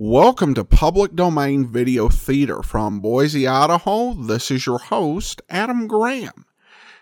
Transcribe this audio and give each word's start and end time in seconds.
Welcome 0.00 0.54
to 0.54 0.64
Public 0.64 1.16
Domain 1.16 1.66
Video 1.66 2.08
Theater 2.08 2.62
from 2.62 3.00
Boise, 3.00 3.48
Idaho. 3.48 4.12
This 4.12 4.48
is 4.48 4.64
your 4.64 4.78
host, 4.78 5.42
Adam 5.50 5.88
Graham. 5.88 6.44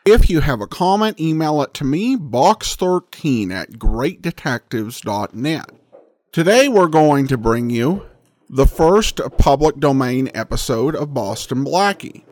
If 0.06 0.30
you 0.30 0.40
have 0.40 0.62
a 0.62 0.66
comment, 0.66 1.20
email 1.20 1.60
it 1.60 1.74
to 1.74 1.84
me, 1.84 2.16
box13 2.16 3.52
at 3.52 3.72
greatdetectives.net. 3.72 5.70
Today 6.32 6.68
we're 6.68 6.88
going 6.88 7.26
to 7.26 7.36
bring 7.36 7.68
you 7.68 8.06
the 8.48 8.66
first 8.66 9.20
public 9.36 9.76
domain 9.76 10.30
episode 10.32 10.96
of 10.96 11.12
Boston 11.12 11.66
Blackie. 11.66 12.22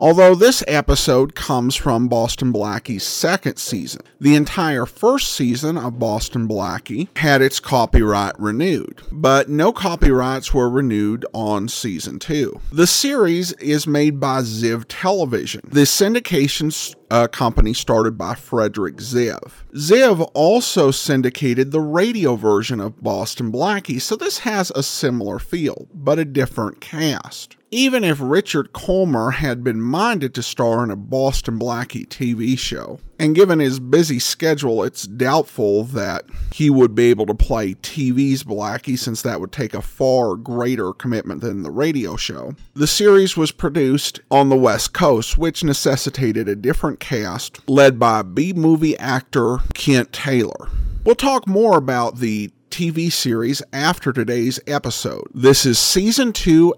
Although 0.00 0.34
this 0.34 0.64
episode 0.66 1.34
comes 1.34 1.76
from 1.76 2.08
Boston 2.08 2.54
Blackie's 2.54 3.02
second 3.02 3.58
season, 3.58 4.00
the 4.18 4.34
entire 4.34 4.86
first 4.86 5.34
season 5.34 5.76
of 5.76 5.98
Boston 5.98 6.48
Blackie 6.48 7.14
had 7.18 7.42
its 7.42 7.60
copyright 7.60 8.32
renewed, 8.40 9.02
but 9.12 9.50
no 9.50 9.74
copyrights 9.74 10.54
were 10.54 10.70
renewed 10.70 11.26
on 11.34 11.68
season 11.68 12.18
two. 12.18 12.58
The 12.72 12.86
series 12.86 13.52
is 13.54 13.86
made 13.86 14.18
by 14.18 14.40
Ziv 14.40 14.86
Television, 14.88 15.60
the 15.70 15.82
syndication 15.82 16.94
uh, 17.10 17.26
company 17.26 17.74
started 17.74 18.16
by 18.16 18.36
Frederick 18.36 18.96
Ziv. 18.96 19.52
Ziv 19.74 20.30
also 20.32 20.90
syndicated 20.90 21.72
the 21.72 21.80
radio 21.82 22.36
version 22.36 22.80
of 22.80 23.02
Boston 23.02 23.52
Blackie, 23.52 24.00
so 24.00 24.16
this 24.16 24.38
has 24.38 24.70
a 24.70 24.82
similar 24.82 25.38
feel, 25.38 25.88
but 25.92 26.18
a 26.18 26.24
different 26.24 26.80
cast 26.80 27.58
even 27.70 28.02
if 28.02 28.18
Richard 28.20 28.72
Kollmar 28.72 29.34
had 29.34 29.62
been 29.62 29.80
minded 29.80 30.34
to 30.34 30.42
star 30.42 30.82
in 30.82 30.90
a 30.90 30.96
Boston 30.96 31.58
Blackie 31.58 32.06
TV 32.06 32.58
show. 32.58 32.98
And 33.18 33.34
given 33.34 33.58
his 33.58 33.78
busy 33.78 34.18
schedule, 34.18 34.82
it's 34.82 35.06
doubtful 35.06 35.84
that 35.84 36.24
he 36.52 36.70
would 36.70 36.94
be 36.94 37.10
able 37.10 37.26
to 37.26 37.34
play 37.34 37.74
TV's 37.74 38.42
Blackie 38.42 38.98
since 38.98 39.22
that 39.22 39.40
would 39.40 39.52
take 39.52 39.74
a 39.74 39.82
far 39.82 40.34
greater 40.34 40.92
commitment 40.92 41.42
than 41.42 41.62
the 41.62 41.70
radio 41.70 42.16
show. 42.16 42.54
The 42.74 42.86
series 42.86 43.36
was 43.36 43.52
produced 43.52 44.20
on 44.30 44.48
the 44.48 44.56
West 44.56 44.92
Coast, 44.92 45.38
which 45.38 45.62
necessitated 45.62 46.48
a 46.48 46.56
different 46.56 46.98
cast 46.98 47.68
led 47.68 47.98
by 47.98 48.22
B 48.22 48.52
movie 48.52 48.98
actor 48.98 49.58
Kent 49.74 50.12
Taylor. 50.12 50.68
We'll 51.04 51.14
talk 51.14 51.46
more 51.46 51.78
about 51.78 52.18
the 52.18 52.50
TV 52.70 53.10
series 53.12 53.62
after 53.72 54.12
today's 54.12 54.60
episode. 54.66 55.28
This 55.34 55.66
is 55.66 55.78
season 55.78 56.32
2, 56.32 56.72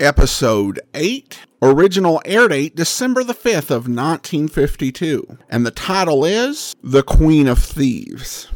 episode 0.00 0.80
8. 0.94 1.38
Original 1.60 2.20
air 2.24 2.48
date 2.48 2.74
December 2.74 3.22
the 3.22 3.34
5th 3.34 3.70
of 3.70 3.88
1952. 3.88 5.38
And 5.48 5.64
the 5.64 5.70
title 5.70 6.24
is 6.24 6.74
The 6.82 7.02
Queen 7.02 7.46
of 7.46 7.58
Thieves. 7.58 8.48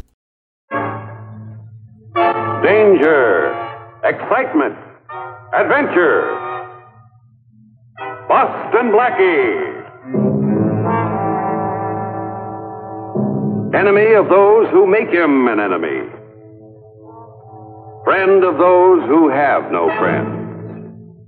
Danger, 2.62 3.52
excitement, 4.04 4.76
adventure. 5.54 6.32
Boston 8.28 8.90
Blackie. 8.90 9.84
Enemy 13.74 14.14
of 14.14 14.28
those 14.28 14.68
who 14.70 14.86
make 14.86 15.08
him 15.10 15.48
an 15.48 15.60
enemy. 15.60 16.10
Friend 18.04 18.44
of 18.44 18.58
those 18.58 19.06
who 19.08 19.28
have 19.28 19.70
no 19.70 19.88
friend. 19.98 20.45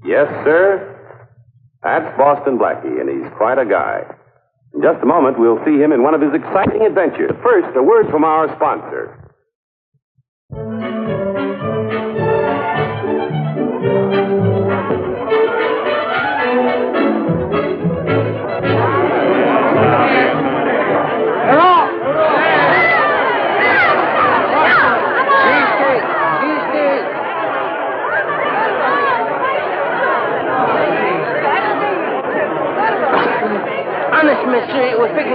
Yes, 0.05 0.29
sir. 0.45 0.95
That's 1.83 2.17
Boston 2.17 2.59
Blackie, 2.59 3.01
and 3.01 3.09
he's 3.09 3.33
quite 3.37 3.59
a 3.59 3.65
guy. 3.65 4.03
In 4.75 4.83
just 4.83 5.03
a 5.03 5.07
moment, 5.07 5.39
we'll 5.39 5.63
see 5.65 5.79
him 5.81 5.93
in 5.93 6.03
one 6.03 6.15
of 6.15 6.21
his 6.21 6.35
exciting 6.35 6.83
adventures. 6.83 7.31
First, 7.43 7.77
a 7.77 7.83
word 7.83 8.11
from 8.11 8.25
our 8.25 8.55
sponsor. 8.57 9.28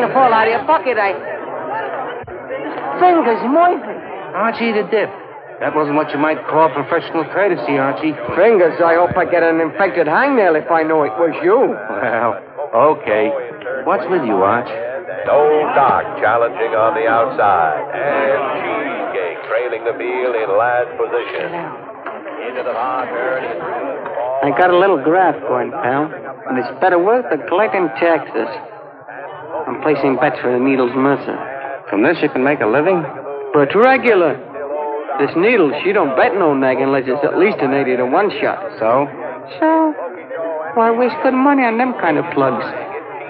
It 0.03 0.11
was 0.11 0.11
picking 0.11 0.11
a 0.11 0.13
fall 0.13 0.33
out 0.33 0.47
of 0.47 0.51
your 0.51 0.65
pocket. 0.67 0.97
I. 0.99 1.15
Fingers, 2.99 3.41
my 3.47 3.75
Archie 4.35 4.71
the 4.71 4.83
Dip. 4.89 5.09
That 5.59 5.75
wasn't 5.75 5.95
what 5.95 6.11
you 6.11 6.19
might 6.19 6.41
call 6.47 6.69
professional 6.69 7.23
courtesy, 7.31 7.77
Archie. 7.77 8.11
Fingers, 8.35 8.81
I 8.83 8.95
hope 8.95 9.15
I 9.15 9.23
get 9.23 9.43
an 9.43 9.61
infected 9.61 10.07
hangnail 10.07 10.59
if 10.59 10.69
I 10.69 10.83
know 10.83 11.03
it 11.03 11.13
was 11.15 11.31
you. 11.39 11.71
Well, 11.71 12.35
okay. 12.99 13.31
What's 13.85 14.03
with 14.09 14.25
you, 14.25 14.43
Arch? 14.43 14.67
Old 15.29 15.71
Doc 15.71 16.19
challenging 16.19 16.75
on 16.75 16.99
the 16.99 17.07
outside. 17.07 17.79
And 17.95 18.39
Cheesecake 18.59 19.39
trailing 19.47 19.83
the 19.87 19.95
field 19.95 20.35
in 20.35 20.47
last 20.57 20.91
position. 20.99 21.47
Into 22.43 22.63
the 22.65 22.75
hard 22.75 23.07
turn. 23.07 23.43
I 24.43 24.51
got 24.57 24.69
a 24.69 24.77
little 24.77 24.99
graft 24.99 25.39
going, 25.47 25.71
pal. 25.71 26.11
And 26.49 26.59
it's 26.59 26.67
better 26.81 26.99
worth 26.99 27.23
than 27.31 27.47
collecting 27.47 27.87
taxes. 28.03 28.51
I'm 29.67 29.81
placing 29.81 30.15
bets 30.17 30.39
for 30.41 30.51
the 30.51 30.59
Needles 30.59 30.91
Mercer. 30.95 31.37
From 31.89 32.03
this 32.03 32.17
you 32.21 32.29
can 32.29 32.43
make 32.43 32.59
a 32.59 32.67
living? 32.67 32.99
But 33.53 33.71
regular. 33.75 34.35
This 35.19 35.31
Needles, 35.37 35.73
she 35.83 35.93
don't 35.93 36.17
bet 36.17 36.33
no 36.33 36.53
nag 36.53 36.81
unless 36.81 37.03
it's 37.05 37.23
at 37.23 37.37
least 37.37 37.61
an 37.61 37.73
80 37.73 37.97
to 37.97 38.05
1 38.05 38.31
shot. 38.41 38.59
So? 38.81 39.05
So, 39.61 39.93
why 40.73 40.89
waste 40.89 41.15
good 41.21 41.37
money 41.37 41.63
on 41.63 41.77
them 41.77 41.93
kind 42.01 42.17
of 42.17 42.25
plugs? 42.33 42.65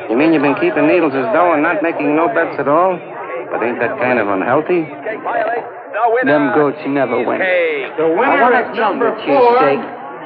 You 0.09 0.17
mean 0.17 0.31
you've 0.31 0.41
been 0.41 0.55
keeping 0.57 0.88
needles 0.88 1.13
as 1.13 1.27
though 1.35 1.53
and 1.53 1.61
not 1.61 1.83
making 1.83 2.16
no 2.16 2.31
bets 2.31 2.55
at 2.57 2.67
all? 2.67 2.95
But 3.51 3.61
ain't 3.61 3.79
that 3.83 4.00
kind 4.00 4.17
of 4.17 4.27
unhealthy? 4.31 4.88
Them 6.25 6.55
goats 6.55 6.79
never 6.88 7.19
win. 7.19 7.39
The 7.39 8.09
I 8.09 8.41
want 8.41 8.55
to 8.55 8.63
tell 8.73 8.95
you, 8.95 9.11
cheesecake. 9.21 9.83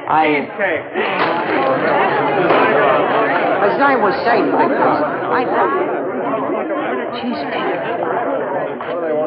I. 0.07 0.47
As 3.65 3.81
I 3.81 3.95
was 3.97 4.15
saying, 4.23 4.45
because 4.45 5.01
I 5.03 5.43
thought. 5.43 5.96
Cheesecake. 7.21 7.97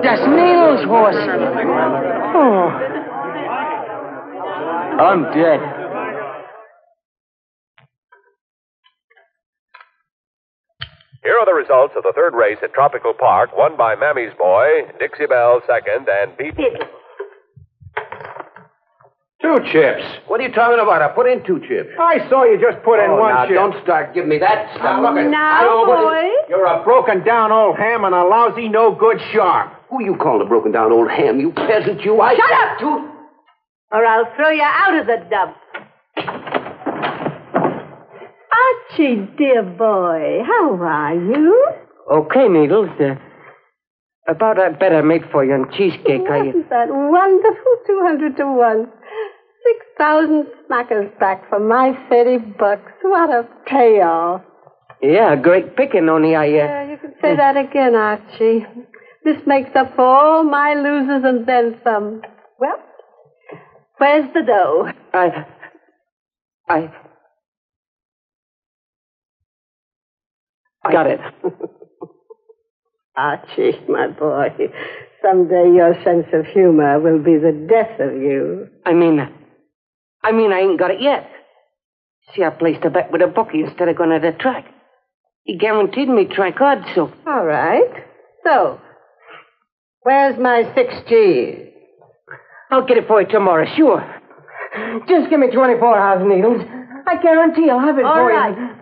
That's 0.03 0.23
Needles' 0.27 0.85
horse. 0.87 1.17
Oh. 2.35 2.71
I'm 5.01 5.25
dead. 5.35 5.61
Here 11.23 11.37
are 11.37 11.45
the 11.45 11.55
results 11.55 11.95
of 11.97 12.03
the 12.03 12.13
third 12.15 12.35
race 12.35 12.59
at 12.63 12.73
Tropical 12.73 13.13
Park, 13.13 13.51
won 13.57 13.77
by 13.77 13.95
Mammy's 13.95 14.33
Boy, 14.39 14.91
Dixie 14.99 15.27
Bell 15.27 15.61
second, 15.67 16.09
and 16.09 16.37
Pete. 16.39 16.57
Two 19.41 19.57
chips. 19.73 20.05
What 20.29 20.41
are 20.41 20.45
you 20.45 20.53
talking 20.53 20.79
about? 20.81 21.01
I 21.01 21.09
put 21.09 21.27
in 21.27 21.43
two 21.47 21.61
chips. 21.67 21.89
I 21.99 22.29
saw 22.29 22.45
you 22.45 22.61
just 22.61 22.85
put 22.85 23.01
in 23.01 23.11
oh, 23.11 23.17
one 23.17 23.33
now, 23.33 23.47
chip. 23.47 23.55
don't 23.55 23.83
start 23.83 24.13
giving 24.13 24.29
me 24.29 24.39
that 24.39 24.77
stuff. 24.77 25.01
Look 25.01 25.17
at 25.17 25.31
Now, 25.31 25.57
I 25.57 25.65
don't 25.65 25.87
know 25.87 25.95
what 25.95 26.13
boy. 26.13 26.29
You're 26.51 26.67
a 26.67 26.85
broken 26.85 27.25
down 27.25 27.51
old 27.51 27.77
ham 27.79 28.05
and 28.05 28.15
a 28.15 28.25
lousy, 28.25 28.69
no 28.69 28.95
good 28.95 29.19
shark. 29.33 29.73
Who 29.89 30.05
you 30.05 30.17
calling 30.17 30.47
a 30.47 30.49
broken 30.49 30.73
down 30.73 30.93
old 30.93 31.11
ham? 31.11 31.41
You 31.41 31.53
peasant, 31.53 32.03
you. 32.05 32.21
I 32.21 32.37
Shut 32.37 32.53
up! 32.53 32.79
Two. 32.81 33.09
Or 33.93 34.05
I'll 34.05 34.29
throw 34.37 34.51
you 34.51 34.63
out 34.63 35.01
of 35.01 35.07
the 35.07 35.25
dump. 35.31 35.57
Archie, 38.53 39.27
dear 39.39 39.63
boy, 39.63 40.43
how 40.47 40.77
are 40.77 41.15
you? 41.15 41.69
Okay, 42.13 42.47
Needles. 42.47 42.91
Uh, 43.01 43.15
about 44.31 44.59
I 44.93 45.03
made 45.03 45.23
for 45.33 45.45
you 45.45 45.55
cheesecake, 45.73 46.23
I. 46.31 46.43
Wasn't 46.47 46.71
that 46.71 46.89
wonderful? 46.89 47.77
200 47.87 48.37
to 48.39 48.47
1. 48.47 48.93
6,000 49.67 50.47
smackers 50.69 51.19
back 51.19 51.49
for 51.49 51.59
my 51.61 51.93
30 52.09 52.39
bucks. 52.59 52.93
What 53.03 53.31
a 53.31 53.47
payoff. 53.67 54.43
Yeah, 55.03 55.37
great 55.37 55.77
picking, 55.77 56.09
only 56.09 56.35
I. 56.37 56.47
Uh, 56.47 56.51
Yeah, 56.51 56.91
you 56.91 56.99
can 56.99 57.15
say 57.21 57.37
that 57.37 57.57
again, 57.57 57.95
Archie. 57.95 58.67
This 59.25 59.37
makes 59.47 59.75
up 59.75 59.95
for 59.97 60.05
all 60.05 60.45
my 60.45 60.75
losers 60.75 61.25
and 61.25 61.47
then 61.47 61.79
some. 61.85 62.23
Well, 62.59 62.79
where's 63.99 64.33
the 64.33 64.43
dough? 64.43 64.91
I. 65.13 65.47
I. 66.69 66.93
Got 70.91 71.07
it. 71.07 71.21
Archie, 73.21 73.79
my 73.89 74.09
boy, 74.09 74.49
someday 75.23 75.73
your 75.75 75.95
sense 76.03 76.27
of 76.33 76.47
humor 76.47 76.99
will 76.99 77.19
be 77.23 77.37
the 77.37 77.53
death 77.69 78.01
of 78.01 78.15
you. 78.15 78.69
I 78.87 78.95
mean, 78.95 79.21
I 80.23 80.33
mean, 80.33 80.53
I 80.53 80.61
ain't 80.61 80.79
got 80.79 80.91
it 80.91 81.03
yet. 81.03 81.31
See, 82.35 82.43
I 82.43 82.51
placed 82.51 82.85
a 82.85 82.91
bet 82.91 83.13
with 83.13 83.21
a 83.23 83.27
bookie 83.27 83.61
instead 83.63 83.89
of 83.89 83.97
going 83.97 84.11
to 84.11 84.19
the 84.21 84.37
track. 84.39 84.65
He 85.45 85.59
guaranteed 85.59 86.09
me 86.09 86.25
track 86.27 86.61
odds, 86.61 86.87
so. 86.95 87.13
All 87.27 87.45
right. 87.45 87.93
So, 88.45 88.81
where's 90.03 90.39
my 90.39 90.73
six 90.75 90.95
G's? 91.09 91.67
I'll 92.71 92.87
get 92.87 92.99
it 92.99 93.07
for 93.09 93.21
you 93.21 93.29
tomorrow, 93.29 93.67
sure. 93.77 94.01
Just 95.09 95.29
give 95.29 95.41
me 95.41 95.51
24 95.51 95.99
hours, 95.99 96.23
Needles. 96.27 96.63
I 97.07 97.21
guarantee 97.21 97.69
I'll 97.69 97.81
have 97.81 97.99
it 97.99 98.05
All 98.05 98.15
for 98.15 98.29
right. 98.31 98.57
you. 98.57 98.77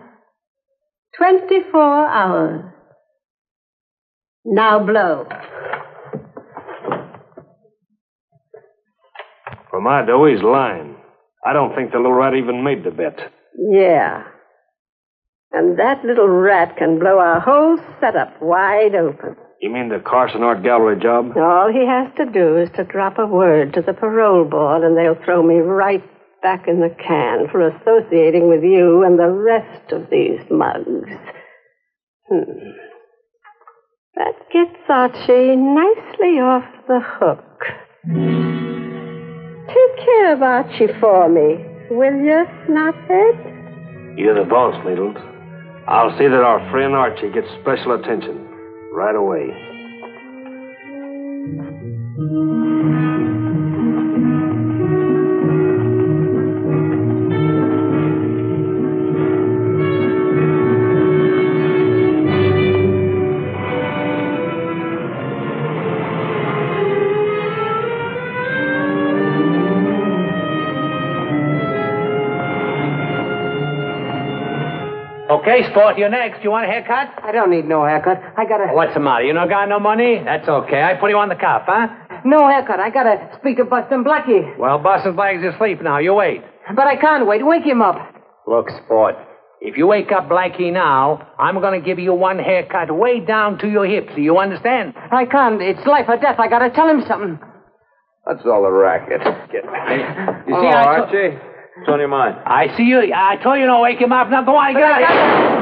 24 1.17 2.07
hours. 2.07 2.68
Now 4.45 4.83
blow. 4.83 5.27
For 9.69 9.81
my 9.81 10.05
dough, 10.05 10.25
he's 10.25 10.41
lying. 10.41 10.95
I 11.45 11.53
don't 11.53 11.75
think 11.75 11.91
the 11.91 11.97
little 11.97 12.13
rat 12.13 12.35
even 12.35 12.63
made 12.63 12.83
the 12.83 12.91
bet. 12.91 13.17
Yeah. 13.71 14.23
And 15.51 15.79
that 15.79 16.03
little 16.03 16.27
rat 16.27 16.77
can 16.77 16.99
blow 16.99 17.19
our 17.19 17.39
whole 17.39 17.77
setup 17.99 18.41
wide 18.41 18.95
open. 18.95 19.35
You 19.61 19.69
mean 19.69 19.89
the 19.89 19.99
Carson 19.99 20.43
Art 20.43 20.63
Gallery 20.63 20.99
job? 21.01 21.35
All 21.35 21.69
he 21.71 21.85
has 21.85 22.13
to 22.17 22.25
do 22.31 22.57
is 22.57 22.69
to 22.75 22.83
drop 22.83 23.17
a 23.17 23.25
word 23.25 23.73
to 23.73 23.81
the 23.81 23.93
parole 23.93 24.45
board, 24.45 24.83
and 24.83 24.97
they'll 24.97 25.21
throw 25.25 25.43
me 25.43 25.55
right 25.55 26.03
back 26.41 26.67
in 26.67 26.79
the 26.79 26.95
can 27.05 27.47
for 27.51 27.67
associating 27.67 28.47
with 28.47 28.63
you 28.63 29.03
and 29.03 29.19
the 29.19 29.29
rest 29.29 29.91
of 29.91 30.09
these 30.09 30.39
mugs. 30.49 31.09
Hmm. 32.29 32.69
That 34.15 34.35
gets 34.51 34.75
Archie 34.89 35.55
nicely 35.55 36.39
off 36.39 36.65
the 36.87 36.99
hook. 37.01 37.45
Take 39.67 40.05
care 40.05 40.33
of 40.33 40.41
Archie 40.41 40.87
for 40.99 41.29
me, 41.29 41.65
will 41.91 42.15
you, 42.15 42.45
Knothead? 42.69 44.17
You're 44.17 44.35
the 44.43 44.49
boss, 44.49 44.75
Needles. 44.85 45.15
I'll 45.87 46.15
see 46.17 46.27
that 46.27 46.43
our 46.43 46.59
friend 46.71 46.93
Archie 46.93 47.31
gets 47.31 47.47
special 47.61 47.93
attention 47.93 48.47
right 48.93 49.15
away. 49.15 49.53
Okay, 75.41 75.69
Sport, 75.71 75.97
you're 75.97 76.09
next. 76.09 76.43
You 76.43 76.51
want 76.51 76.65
a 76.65 76.67
haircut? 76.67 77.23
I 77.23 77.31
don't 77.31 77.49
need 77.51 77.65
no 77.65 77.85
haircut. 77.85 78.21
I 78.37 78.45
got 78.45 78.61
a. 78.61 78.73
What's 78.73 78.93
the 78.93 78.99
matter? 78.99 79.23
You 79.23 79.33
no 79.33 79.47
got 79.47 79.69
no 79.69 79.79
money? 79.79 80.21
That's 80.23 80.47
okay. 80.47 80.81
I 80.81 80.95
put 80.99 81.09
you 81.09 81.17
on 81.17 81.29
the 81.29 81.35
cuff, 81.35 81.63
huh? 81.65 81.87
No 82.25 82.47
haircut. 82.47 82.79
I 82.79 82.89
got 82.89 83.03
to 83.03 83.37
speak 83.39 83.57
to 83.57 83.65
Bustin' 83.65 84.03
Blackie. 84.03 84.57
Well, 84.57 84.79
Boston 84.79 85.15
Blackie's 85.15 85.53
asleep 85.53 85.81
now. 85.81 85.99
You 85.99 86.13
wait. 86.13 86.41
But 86.75 86.87
I 86.87 86.95
can't 86.97 87.25
wait. 87.27 87.45
Wake 87.45 87.63
him 87.63 87.81
up. 87.81 87.95
Look, 88.47 88.67
Sport, 88.83 89.15
if 89.61 89.77
you 89.77 89.87
wake 89.87 90.11
up 90.11 90.27
Blackie 90.27 90.73
now, 90.73 91.27
I'm 91.37 91.61
going 91.61 91.79
to 91.79 91.85
give 91.85 91.99
you 91.99 92.13
one 92.13 92.39
haircut 92.39 92.93
way 92.95 93.19
down 93.23 93.57
to 93.59 93.67
your 93.69 93.85
hips. 93.85 94.09
Do 94.15 94.21
you 94.21 94.37
understand? 94.37 94.93
I 95.11 95.25
can't. 95.25 95.61
It's 95.61 95.85
life 95.87 96.05
or 96.07 96.17
death. 96.17 96.39
I 96.39 96.49
got 96.49 96.59
to 96.59 96.69
tell 96.71 96.89
him 96.89 97.03
something. 97.07 97.39
That's 98.25 98.41
all 98.45 98.63
the 98.63 98.71
racket. 98.71 99.21
Get 99.51 99.63
me. 99.65 99.71
You 100.47 100.55
Hello, 100.55 100.61
see, 100.61 100.67
I 100.67 100.83
to- 100.83 100.89
Archie. 101.05 101.37
What's 101.79 101.91
on 101.91 101.99
your 101.99 102.09
mind? 102.09 102.35
I 102.45 102.75
see 102.75 102.83
you. 102.83 103.13
I 103.15 103.37
told 103.37 103.57
you 103.57 103.65
to 103.65 103.79
wake 103.79 103.99
him 103.99 104.11
up. 104.11 104.29
Now 104.29 104.43
go 104.43 104.53
on, 104.57 104.73
get 104.73 104.83
out 104.83 105.01
of 105.01 105.07
here. 105.07 105.59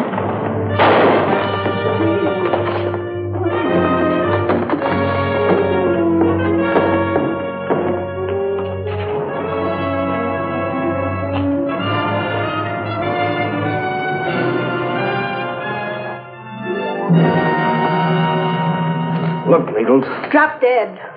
Look, 19.52 19.78
Needles. 19.78 20.04
Drop 20.32 20.60
dead. 20.60 21.17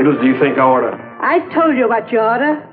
Needles, 0.00 0.16
do 0.22 0.28
you 0.28 0.40
think 0.40 0.56
I 0.56 0.62
ought 0.62 0.80
to? 0.80 0.96
I 1.20 1.40
told 1.52 1.76
you 1.76 1.86
what 1.86 2.10
you 2.10 2.20
oughta. 2.20 2.66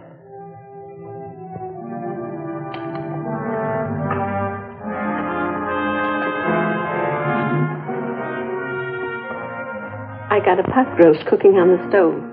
I 10.31 10.39
got 10.39 10.57
a 10.57 10.63
pot 10.71 10.97
roast 10.97 11.25
cooking 11.25 11.57
on 11.57 11.75
the 11.75 11.89
stove. 11.89 12.23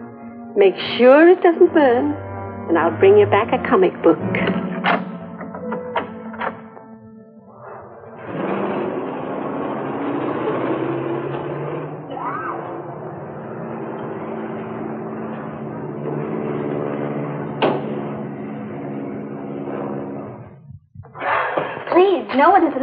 Make 0.56 0.76
sure 0.96 1.28
it 1.28 1.42
doesn't 1.42 1.74
burn, 1.74 2.14
and 2.68 2.78
I'll 2.78 2.96
bring 3.00 3.18
you 3.18 3.26
back 3.26 3.52
a 3.52 3.68
comic 3.68 4.00
book. 4.00 4.20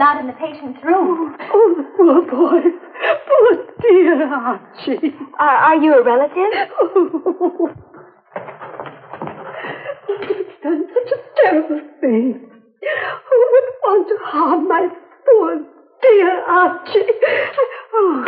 Allowed 0.02 0.20
in 0.20 0.28
the 0.28 0.34
patient's 0.34 0.84
room. 0.84 1.36
Oh, 1.40 1.76
the 1.78 1.84
poor 1.96 2.22
boy. 2.26 2.62
Poor 3.28 3.52
dear 3.82 4.34
Archie. 4.34 5.14
Are, 5.40 5.58
are 5.58 5.76
you 5.76 5.94
a 5.94 6.04
relative? 6.04 6.72
Oh. 6.82 7.70
It's 10.10 10.64
done 10.64 10.84
such 10.94 11.12
a 11.12 11.22
terrible 11.44 11.82
thing. 12.02 12.50
Who 12.82 13.38
would 13.52 13.70
want 13.84 14.08
to 14.10 14.18
harm 14.26 14.68
my 14.68 14.90
poor 15.26 15.66
dear 16.02 16.46
Archie? 16.46 17.12
Oh. 17.94 18.24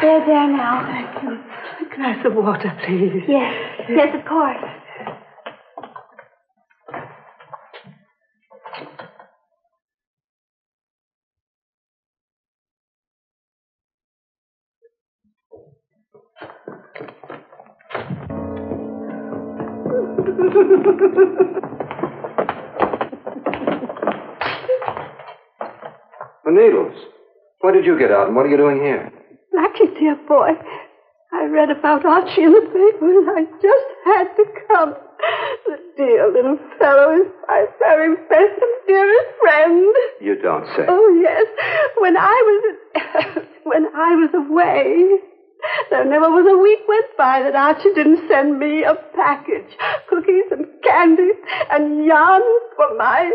They're 0.00 0.26
there 0.26 0.48
now. 0.48 0.86
Thank 0.86 1.22
you. 1.22 1.38
A 1.86 1.96
glass 1.96 2.24
of 2.26 2.34
water, 2.34 2.76
please. 2.84 3.22
Yes, 3.28 3.54
yes, 3.88 4.14
of 4.14 4.24
course. 4.24 4.56
The 26.44 26.54
needles. 26.54 26.96
When 27.60 27.74
did 27.74 27.84
you 27.84 27.98
get 27.98 28.10
out, 28.10 28.28
and 28.28 28.34
what 28.36 28.46
are 28.46 28.48
you 28.48 28.56
doing 28.56 28.78
here? 28.80 29.12
Blackie, 29.52 29.92
dear 29.98 30.16
boy, 30.26 30.52
I 31.30 31.44
read 31.44 31.68
about 31.70 32.06
Archie 32.06 32.42
in 32.42 32.52
the 32.52 32.60
paper, 32.62 33.04
and 33.04 33.28
I 33.28 33.44
just 33.60 33.88
had 34.06 34.34
to 34.36 34.44
come. 34.68 34.94
The 35.66 35.76
dear 35.98 36.32
little 36.32 36.56
fellow 36.78 37.12
is 37.20 37.28
my 37.48 37.66
very 37.80 38.16
best 38.30 38.62
and 38.62 38.86
dearest 38.86 39.28
friend. 39.40 39.94
You 40.22 40.36
don't 40.40 40.64
say. 40.74 40.86
Oh 40.88 41.20
yes, 41.20 41.46
when 41.98 42.16
I 42.16 42.32
was 42.48 43.44
when 43.64 43.86
I 43.94 44.14
was 44.14 44.30
away, 44.32 45.18
there 45.90 46.04
never 46.04 46.30
was 46.30 46.46
a 46.48 46.58
week 46.58 46.80
went 46.88 47.06
by 47.16 47.42
that 47.42 47.54
Archie 47.54 47.92
didn't 47.94 48.28
send 48.28 48.58
me 48.58 48.84
a 48.84 48.94
package, 49.14 49.70
cookies 50.08 50.44
and 50.50 50.66
candies 50.82 51.36
and 51.70 52.04
yarn 52.04 52.42
for 52.76 52.96
my 52.96 53.30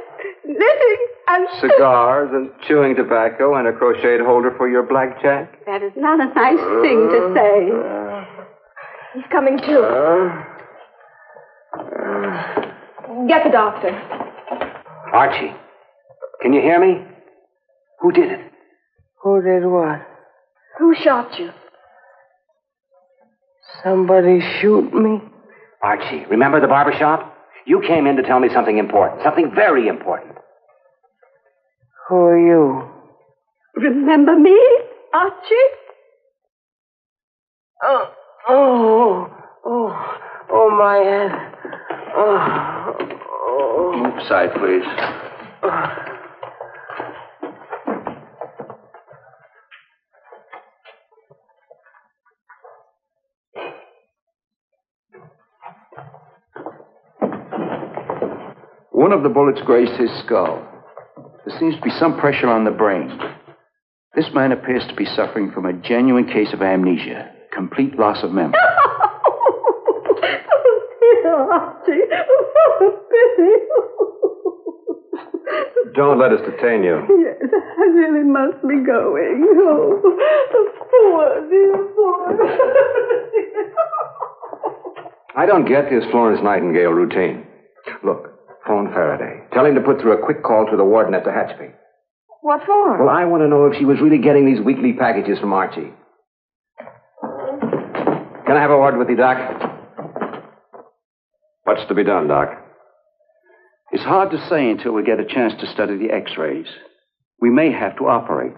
knitting 0.45 1.07
and 1.27 1.47
Cigars 1.61 2.29
and 2.33 2.51
chewing 2.67 2.95
tobacco 2.95 3.55
and 3.55 3.67
a 3.67 3.73
crocheted 3.73 4.21
holder 4.21 4.53
for 4.57 4.69
your 4.69 4.83
blackjack? 4.83 5.65
That 5.65 5.83
is 5.83 5.93
not 5.95 6.19
a 6.19 6.33
nice 6.33 6.63
thing 6.81 7.09
to 7.09 7.19
uh, 7.29 7.33
say. 7.35 7.71
Uh, 7.71 8.43
He's 9.13 9.25
coming 9.31 9.59
too. 9.59 9.79
Uh, 9.83 10.43
Get 13.27 13.43
the 13.43 13.51
doctor. 13.51 13.89
Archie, 15.13 15.53
can 16.41 16.53
you 16.53 16.61
hear 16.61 16.79
me? 16.79 17.05
Who 17.99 18.11
did 18.11 18.31
it? 18.31 18.51
Who 19.21 19.41
did 19.41 19.65
what? 19.65 20.01
Who 20.79 20.95
shot 20.95 21.37
you? 21.39 21.51
Somebody 23.81 24.41
shoot 24.59 24.93
me? 24.93 25.21
Archie, 25.81 26.25
remember 26.29 26.59
the 26.61 26.67
barber 26.67 26.93
shop? 26.93 27.35
You 27.65 27.81
came 27.81 28.07
in 28.07 28.17
to 28.17 28.23
tell 28.23 28.39
me 28.39 28.49
something 28.53 28.77
important, 28.77 29.23
something 29.23 29.51
very 29.55 29.87
important. 29.87 30.35
Who 32.09 32.15
are 32.15 32.39
you? 32.39 32.89
Remember 33.75 34.37
me, 34.37 34.59
Archie? 35.13 35.55
Oh, 37.83 38.13
oh, 38.49 39.37
oh, 39.65 40.17
oh, 40.51 40.69
my 40.77 40.97
head. 40.97 41.31
Oh, 42.15 42.95
oh. 43.31 43.93
Move 43.95 44.17
aside, 44.17 44.53
please. 44.53 44.83
Oh. 45.63 46.12
One 59.13 59.23
of 59.23 59.29
the 59.29 59.35
bullets 59.35 59.61
grazed 59.63 59.93
his 60.01 60.09
skull. 60.25 60.65
There 61.45 61.55
seems 61.59 61.75
to 61.75 61.81
be 61.83 61.91
some 61.99 62.17
pressure 62.19 62.47
on 62.47 62.63
the 62.65 62.71
brain. 62.71 63.15
This 64.15 64.25
man 64.33 64.51
appears 64.51 64.87
to 64.87 64.95
be 64.95 65.05
suffering 65.05 65.51
from 65.51 65.67
a 65.67 65.73
genuine 65.73 66.25
case 66.25 66.51
of 66.51 66.63
amnesia, 66.63 67.29
complete 67.53 67.99
loss 67.99 68.23
of 68.23 68.31
memory. 68.31 68.57
Archie. 71.27 71.91
Oh, 72.81 72.97
Billy. 73.11 73.53
Don't 75.93 76.17
let 76.17 76.31
us 76.31 76.41
detain 76.49 76.83
you. 76.83 77.05
Yes, 77.21 77.37
I 77.53 77.85
really 77.93 78.23
must 78.27 78.63
be 78.63 78.81
going. 78.83 79.45
Oh, 79.61 80.01
poor 80.89 81.49
dear 81.51 81.77
boy. 81.95 82.33
I 85.35 85.45
don't 85.45 85.65
get 85.67 85.91
this 85.91 86.03
Florence 86.09 86.41
Nightingale 86.43 86.93
routine. 86.93 87.45
Look, 88.03 88.32
phone 88.65 88.87
Faraday. 88.93 89.43
Tell 89.53 89.65
him 89.65 89.75
to 89.75 89.81
put 89.81 90.01
through 90.01 90.13
a 90.13 90.25
quick 90.25 90.43
call 90.43 90.65
to 90.69 90.77
the 90.77 90.83
warden 90.83 91.13
at 91.13 91.23
the 91.23 91.31
Hatchby. 91.31 91.71
What 92.41 92.61
for? 92.65 93.05
Well, 93.05 93.09
I 93.09 93.25
want 93.25 93.43
to 93.43 93.47
know 93.47 93.65
if 93.67 93.77
she 93.77 93.85
was 93.85 94.01
really 94.01 94.17
getting 94.17 94.45
these 94.45 94.63
weekly 94.63 94.93
packages 94.93 95.39
from 95.39 95.53
Archie. 95.53 95.93
Can 98.45 98.57
I 98.57 98.61
have 98.61 98.71
a 98.71 98.77
word 98.77 98.97
with 98.97 99.09
you, 99.09 99.15
Doc? 99.15 99.37
What's 101.63 101.87
to 101.87 101.93
be 101.93 102.03
done, 102.03 102.27
Doc? 102.27 102.49
It's 103.93 104.03
hard 104.03 104.31
to 104.31 104.47
say 104.49 104.69
until 104.69 104.91
we 104.91 105.03
get 105.03 105.19
a 105.19 105.25
chance 105.25 105.53
to 105.61 105.67
study 105.67 105.97
the 105.97 106.13
x 106.13 106.31
rays. 106.37 106.67
We 107.39 107.49
may 107.49 107.71
have 107.71 107.97
to 107.97 108.07
operate. 108.07 108.57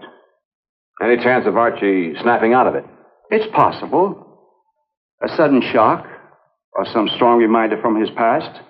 Any 1.02 1.16
chance 1.22 1.46
of 1.46 1.56
Archie 1.56 2.14
snapping 2.22 2.54
out 2.54 2.66
of 2.66 2.74
it? 2.74 2.84
It's 3.30 3.54
possible. 3.54 4.22
A 5.22 5.28
sudden 5.36 5.62
shock, 5.72 6.06
or 6.72 6.86
some 6.92 7.08
strong 7.14 7.38
reminder 7.38 7.80
from 7.80 8.00
his 8.00 8.10
past. 8.16 8.60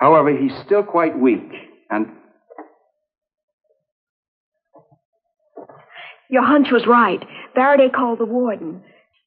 However, 0.00 0.34
he's 0.36 0.52
still 0.64 0.82
quite 0.82 1.18
weak, 1.18 1.46
and 1.90 2.06
Your 6.30 6.44
hunch 6.44 6.68
was 6.70 6.86
right. 6.86 7.20
Faraday 7.54 7.88
called 7.94 8.20
the 8.20 8.24
warden. 8.24 8.82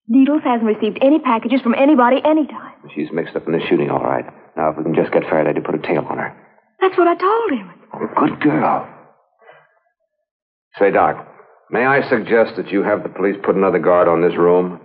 Needles 0.07 0.41
hasn't 0.43 0.67
received 0.67 0.97
any 1.01 1.19
packages 1.19 1.61
from 1.61 1.75
anybody 1.75 2.21
anytime. 2.23 2.73
She's 2.95 3.11
mixed 3.11 3.35
up 3.35 3.45
in 3.45 3.53
the 3.53 3.59
shooting, 3.69 3.89
all 3.89 4.03
right. 4.03 4.25
Now, 4.55 4.71
if 4.71 4.77
we 4.77 4.83
can 4.83 4.95
just 4.95 5.11
get 5.11 5.23
Faraday 5.23 5.53
to 5.59 5.65
put 5.65 5.75
a 5.75 5.79
tail 5.79 6.05
on 6.09 6.17
her. 6.17 6.35
That's 6.79 6.97
what 6.97 7.07
I 7.07 7.15
told 7.15 7.51
him. 7.51 7.69
Oh, 7.93 8.07
good 8.27 8.39
girl. 8.41 8.87
Say, 10.79 10.91
Doc, 10.91 11.27
may 11.69 11.85
I 11.85 12.07
suggest 12.09 12.55
that 12.57 12.71
you 12.71 12.83
have 12.83 13.03
the 13.03 13.09
police 13.09 13.35
put 13.43 13.55
another 13.55 13.79
guard 13.79 14.07
on 14.07 14.21
this 14.21 14.37
room? 14.37 14.79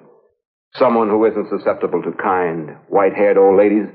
Someone 0.74 1.08
who 1.08 1.24
isn't 1.24 1.48
susceptible 1.50 2.02
to 2.02 2.12
kind, 2.12 2.76
white 2.88 3.14
haired 3.14 3.38
old 3.38 3.56
ladies? 3.56 3.86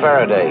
Faraday. 0.00 0.50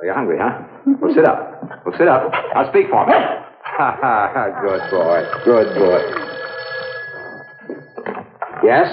Are 0.00 0.06
you 0.06 0.12
hungry, 0.14 0.38
huh? 0.40 0.62
Well, 1.00 1.14
sit 1.14 1.24
up. 1.24 1.84
Well, 1.84 1.94
sit 1.98 2.08
up. 2.08 2.30
Now 2.54 2.68
speak 2.70 2.88
for 2.90 3.06
me. 3.06 3.12
Ha 3.12 3.96
ha, 4.00 4.30
ha. 4.32 4.60
good 4.62 4.90
boy. 4.90 5.24
Good 5.44 5.74
boy. 5.74 6.00
Yes? 8.64 8.88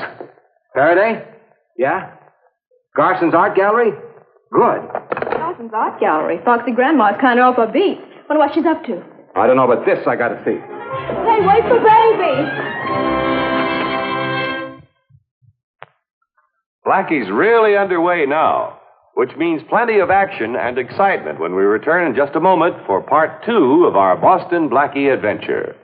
Faraday? 0.74 1.26
Yeah? 1.78 2.12
Garson's 2.96 3.34
Art 3.34 3.56
Gallery? 3.56 3.92
Good. 4.52 4.82
Garson's 5.58 5.72
art 5.74 6.00
gallery. 6.00 6.40
Foxy 6.46 6.72
Grandma's 6.72 7.20
kind 7.20 7.40
of 7.40 7.46
off 7.46 7.56
her 7.58 7.72
beat. 7.72 8.00
Wonder 8.30 8.40
what 8.40 8.54
she's 8.54 8.66
up 8.66 8.84
to. 8.86 9.04
I 9.36 9.46
don't 9.46 9.56
know, 9.58 9.68
but 9.68 9.86
this 9.86 10.00
I 10.08 10.16
gotta 10.16 10.42
see. 10.46 10.58
Hey, 10.58 11.40
wait 11.46 11.64
for 11.68 11.80
baby. 11.84 13.27
Blackie's 16.88 17.30
really 17.30 17.76
underway 17.76 18.26
now, 18.26 18.80
which 19.16 19.36
means 19.38 19.62
plenty 19.68 20.00
of 20.00 20.10
action 20.10 20.56
and 20.56 20.78
excitement 20.78 21.38
when 21.38 21.54
we 21.54 21.64
return 21.64 22.08
in 22.08 22.16
just 22.16 22.34
a 22.38 22.40
moment 22.40 22.76
for 22.86 23.02
part 23.02 23.44
two 23.46 23.84
of 23.86 23.98
our 23.98 24.16
Boston 24.16 24.70
Blackie 24.70 25.14
adventure. 25.14 25.76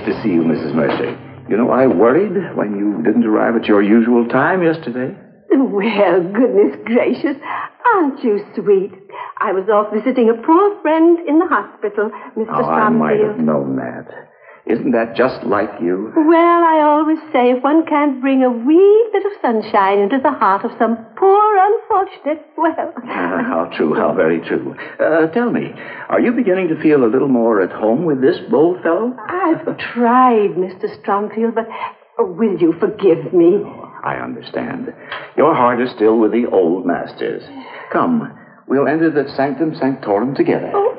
Nice 0.00 0.14
to 0.14 0.22
see 0.22 0.30
you, 0.30 0.42
Mrs. 0.42 0.74
Mercer. 0.74 1.18
You 1.48 1.56
know, 1.56 1.70
I 1.70 1.86
worried 1.86 2.56
when 2.56 2.78
you 2.78 3.02
didn't 3.02 3.26
arrive 3.26 3.56
at 3.56 3.66
your 3.66 3.82
usual 3.82 4.28
time 4.28 4.62
yesterday. 4.62 5.16
Well, 5.50 6.22
goodness 6.22 6.78
gracious, 6.84 7.36
aren't 7.94 8.22
you 8.22 8.44
sweet? 8.54 8.92
I 9.38 9.52
was 9.52 9.68
off 9.68 9.92
visiting 9.92 10.30
a 10.30 10.34
poor 10.34 10.80
friend 10.80 11.18
in 11.26 11.38
the 11.38 11.46
hospital, 11.46 12.10
Mr. 12.36 12.46
Oh, 12.50 12.64
I 12.64 12.88
might 12.88 13.20
have 13.20 13.38
known 13.38 13.76
that. 13.76 14.29
Isn't 14.66 14.92
that 14.92 15.16
just 15.16 15.42
like 15.46 15.70
you? 15.80 16.12
Well, 16.14 16.62
I 16.64 16.82
always 16.84 17.18
say 17.32 17.50
if 17.50 17.62
one 17.62 17.86
can't 17.86 18.20
bring 18.20 18.42
a 18.42 18.50
wee 18.50 19.08
bit 19.12 19.24
of 19.24 19.32
sunshine 19.40 19.98
into 19.98 20.18
the 20.22 20.30
heart 20.30 20.64
of 20.64 20.72
some 20.78 20.96
poor 21.16 21.56
unfortunate, 21.56 22.46
well. 22.56 22.92
Ah, 23.08 23.42
how 23.48 23.70
true, 23.76 23.94
how 23.94 24.12
very 24.14 24.40
true. 24.40 24.76
Uh, 25.00 25.28
tell 25.28 25.50
me, 25.50 25.72
are 26.08 26.20
you 26.20 26.32
beginning 26.32 26.68
to 26.68 26.80
feel 26.82 27.04
a 27.04 27.10
little 27.10 27.28
more 27.28 27.62
at 27.62 27.72
home 27.72 28.04
with 28.04 28.20
this 28.20 28.36
bold 28.50 28.82
fellow? 28.82 29.16
I've 29.28 29.64
tried, 29.94 30.50
Mr. 30.56 30.86
Stromfield, 31.02 31.54
but 31.54 31.66
oh, 32.18 32.26
will 32.26 32.58
you 32.60 32.74
forgive 32.78 33.32
me? 33.32 33.64
I 34.04 34.16
understand. 34.22 34.92
Your 35.36 35.54
heart 35.54 35.80
is 35.80 35.90
still 35.96 36.18
with 36.18 36.32
the 36.32 36.46
old 36.46 36.86
masters. 36.86 37.42
Come, 37.92 38.36
we'll 38.68 38.88
enter 38.88 39.10
the 39.10 39.30
sanctum 39.36 39.74
sanctorum 39.74 40.34
together. 40.34 40.70
Oh. 40.74 40.96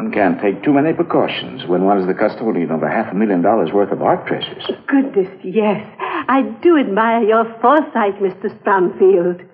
One 0.00 0.12
can't 0.12 0.40
take 0.40 0.64
too 0.64 0.72
many 0.72 0.94
precautions 0.94 1.66
when 1.66 1.84
one 1.84 1.98
is 1.98 2.06
the 2.06 2.14
custodian 2.14 2.70
of 2.70 2.82
a 2.82 2.88
half 2.88 3.12
a 3.12 3.14
million 3.14 3.42
dollars 3.42 3.70
worth 3.70 3.92
of 3.92 4.00
art 4.00 4.26
treasures. 4.26 4.64
Goodness, 4.86 5.28
yes. 5.44 5.86
I 6.00 6.40
do 6.62 6.78
admire 6.78 7.22
your 7.22 7.44
foresight, 7.60 8.14
Mr. 8.18 8.48
Stromfield. 8.62 9.46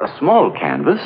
A 0.00 0.18
small 0.18 0.50
canvas, 0.50 1.00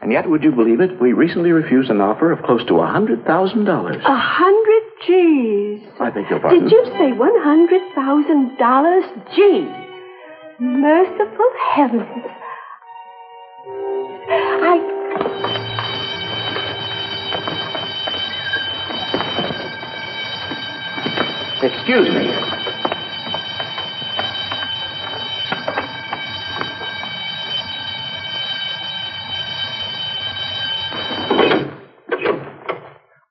and 0.00 0.12
yet, 0.12 0.30
would 0.30 0.44
you 0.44 0.52
believe 0.52 0.80
it, 0.80 1.00
we 1.00 1.12
recently 1.12 1.50
refused 1.50 1.90
an 1.90 2.00
offer 2.00 2.30
of 2.30 2.44
close 2.44 2.64
to 2.66 2.76
a 2.76 2.86
hundred 2.86 3.24
thousand 3.24 3.64
dollars. 3.64 3.96
A 4.06 4.16
hundred 4.16 4.63
G's. 5.06 5.80
I 6.00 6.10
beg 6.10 6.28
your 6.30 6.40
pardon. 6.40 6.62
Did 6.62 6.72
you 6.72 6.84
say 6.98 7.12
one 7.12 7.38
hundred 7.42 7.82
thousand 7.94 8.56
dollars? 8.58 9.04
Gee. 9.34 9.68
Merciful 10.58 11.50
heavens. 11.74 12.24
I 14.28 14.90
Excuse 21.62 22.08
me. 22.10 22.28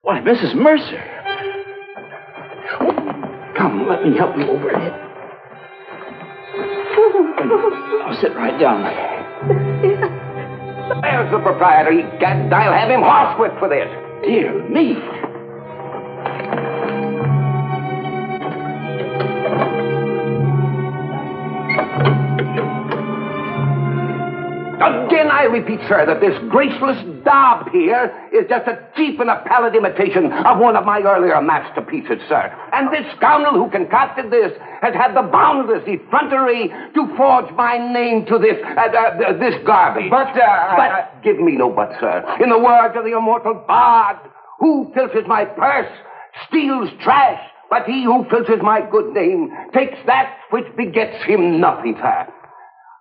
Why, 0.02 0.20
Mrs. 0.20 0.56
Mercer. 0.56 1.13
Come, 3.74 3.90
let 3.90 4.06
me 4.06 4.16
help 4.16 4.38
you 4.38 4.44
over 4.50 4.70
it. 4.70 4.94
I'll 8.06 8.22
sit 8.22 8.36
right 8.36 8.60
down 8.60 8.84
there. 8.84 9.24
There's 11.02 11.32
the 11.32 11.40
proprietor. 11.40 11.92
He 11.92 12.04
gagged. 12.20 12.54
I'll 12.54 12.72
have 12.72 12.92
him 12.92 13.02
horsewhipped 13.02 13.58
for 13.58 13.68
this. 13.70 13.90
Dear 14.24 14.70
me. 14.70 14.94
I 25.44 25.48
repeat, 25.48 25.80
sir, 25.90 26.06
that 26.06 26.22
this 26.22 26.40
graceless 26.50 26.96
daub 27.26 27.70
here 27.70 28.08
is 28.32 28.48
just 28.48 28.66
a 28.68 28.80
cheap 28.96 29.20
and 29.20 29.30
a 29.30 29.44
pallid 29.46 29.76
imitation 29.76 30.32
of 30.32 30.58
one 30.60 30.78
of 30.78 30.86
my 30.86 31.02
earlier 31.02 31.42
masterpieces, 31.42 32.20
sir. 32.30 32.48
And 32.72 32.88
this 32.94 33.04
scoundrel 33.18 33.54
who 33.62 33.70
concocted 33.70 34.32
this 34.32 34.54
has 34.82 34.94
had 34.94 35.14
the 35.14 35.24
boundless 35.28 35.84
effrontery 35.86 36.72
to 36.96 37.02
forge 37.18 37.52
my 37.56 37.76
name 37.78 38.26
to 38.28 38.38
this 38.40 38.56
uh, 38.64 38.88
uh, 38.88 39.38
this 39.38 39.56
garbage. 39.68 40.10
But, 40.10 40.32
uh, 40.32 40.76
but 40.80 40.90
I- 40.96 41.10
give 41.24 41.40
me 41.40 41.58
no 41.58 41.70
but, 41.70 41.92
sir. 42.00 42.24
In 42.42 42.50
the 42.50 42.60
words 42.60 42.96
of 42.98 43.04
the 43.04 43.12
immortal 43.18 43.56
bard, 43.68 44.18
who 44.60 44.92
filches 44.96 45.28
my 45.28 45.44
purse 45.44 45.92
steals 46.48 46.90
trash, 47.04 47.42
but 47.70 47.84
he 47.86 48.06
who 48.06 48.24
filches 48.32 48.62
my 48.64 48.80
good 48.90 49.14
name 49.14 49.52
takes 49.74 49.98
that 50.08 50.38
which 50.52 50.66
begets 50.78 51.22
him 51.26 51.60
nothing, 51.60 51.96
sir. 52.02 52.28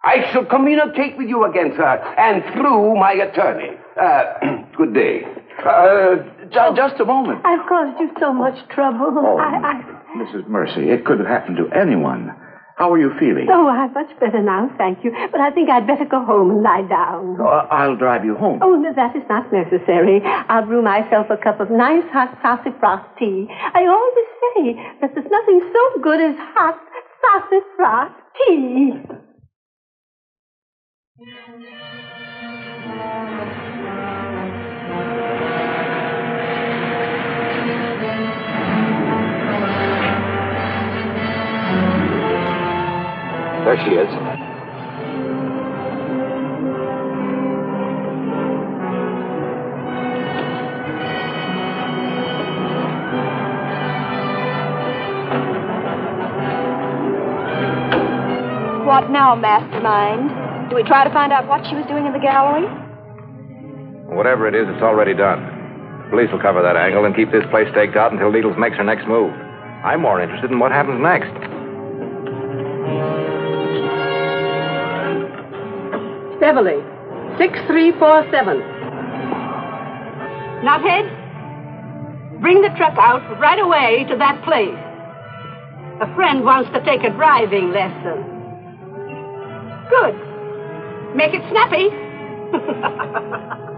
I 0.04 0.30
shall 0.32 0.44
communicate 0.44 1.16
with 1.16 1.28
you 1.28 1.44
again, 1.44 1.72
sir, 1.76 1.96
and 2.18 2.42
through 2.54 2.96
my 2.96 3.12
attorney. 3.12 3.76
Uh, 4.00 4.64
good 4.76 4.94
day. 4.94 5.22
Uh, 5.64 6.16
ju- 6.50 6.74
just 6.76 6.98
a 7.00 7.04
moment. 7.04 7.40
I've 7.44 7.66
caused 7.68 8.00
you 8.00 8.10
so 8.18 8.32
much 8.32 8.56
trouble. 8.70 9.14
Oh, 9.16 9.38
I, 9.38 9.78
I, 9.78 10.18
Mrs. 10.18 10.48
Mercy, 10.48 10.90
it 10.90 11.04
could 11.04 11.18
have 11.20 11.28
happened 11.28 11.58
to 11.58 11.68
anyone. 11.70 12.34
How 12.76 12.90
are 12.92 12.98
you 12.98 13.12
feeling? 13.20 13.46
oh, 13.48 13.68
I'm 13.68 13.92
much 13.92 14.10
better 14.18 14.42
now, 14.42 14.68
thank 14.76 15.04
you. 15.04 15.12
But 15.30 15.40
I 15.40 15.50
think 15.52 15.70
I'd 15.70 15.86
better 15.86 16.06
go 16.06 16.24
home 16.24 16.50
and 16.50 16.62
lie 16.62 16.82
down. 16.82 17.36
Oh, 17.38 17.44
I'll 17.70 17.94
drive 17.96 18.24
you 18.24 18.34
home. 18.34 18.58
Oh, 18.60 18.74
no, 18.74 18.92
that 18.94 19.14
is 19.14 19.22
not 19.28 19.52
necessary. 19.52 20.20
I'll 20.24 20.66
brew 20.66 20.82
myself 20.82 21.26
a 21.30 21.36
cup 21.36 21.60
of 21.60 21.70
nice 21.70 22.02
hot 22.10 22.36
sassafras 22.42 23.06
tea. 23.20 23.46
I 23.50 23.86
always 23.86 24.28
say 24.40 24.82
that 25.00 25.14
there's 25.14 25.30
nothing 25.30 25.60
so 25.72 26.00
good 26.02 26.20
as 26.20 26.34
hot 26.56 26.80
sassafras 27.22 28.10
tea. 28.48 28.94
There 31.22 31.30
she 43.84 43.90
is. 43.94 44.08
What 58.84 59.10
now, 59.10 59.36
Mastermind? 59.36 60.41
Do 60.72 60.76
we 60.76 60.84
try 60.84 61.04
to 61.04 61.12
find 61.12 61.34
out 61.34 61.46
what 61.46 61.60
she 61.68 61.76
was 61.76 61.84
doing 61.84 62.06
in 62.06 62.14
the 62.16 62.18
gallery? 62.18 62.64
Whatever 64.16 64.48
it 64.48 64.54
is, 64.54 64.64
it's 64.72 64.80
already 64.80 65.12
done. 65.12 65.44
Police 66.08 66.32
will 66.32 66.40
cover 66.40 66.62
that 66.62 66.80
angle 66.80 67.04
and 67.04 67.14
keep 67.14 67.30
this 67.30 67.44
place 67.52 67.68
staked 67.76 67.94
out 67.94 68.10
until 68.10 68.32
Needles 68.32 68.56
makes 68.56 68.80
her 68.80 68.82
next 68.82 69.04
move. 69.04 69.28
I'm 69.84 70.00
more 70.00 70.16
interested 70.16 70.50
in 70.50 70.58
what 70.58 70.72
happens 70.72 70.96
next. 70.96 71.28
Beverly, 76.40 76.80
6347. 77.36 78.32
Knothead, 80.64 81.04
bring 82.40 82.64
the 82.64 82.72
truck 82.80 82.96
out 82.96 83.20
right 83.36 83.60
away 83.60 84.08
to 84.08 84.16
that 84.16 84.40
place. 84.48 84.80
A 86.00 86.08
friend 86.16 86.48
wants 86.48 86.72
to 86.72 86.80
take 86.88 87.04
a 87.04 87.12
driving 87.12 87.76
lesson. 87.76 88.24
Good. 89.92 90.31
Make 91.14 91.34
it 91.34 91.42
snappy. 91.50 91.90